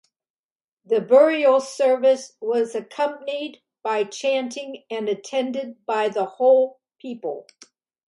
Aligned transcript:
The 0.83 0.99
burial 0.99 1.59
service 1.59 2.35
was 2.41 2.73
accompanied 2.73 3.61
by 3.83 4.03
chanting 4.05 4.83
and 4.89 5.07
attended 5.07 5.85
by 5.85 6.09
the 6.09 6.25
whole 6.25 6.79
people. 6.97 7.45